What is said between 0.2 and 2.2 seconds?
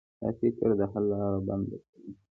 دا فکر د حل لاره بنده کوي.